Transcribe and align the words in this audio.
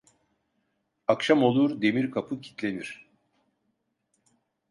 Akşam 1.07 1.43
olur 1.43 1.81
demir 1.81 2.11
kapı 2.11 2.41
kitlenir. 2.41 3.07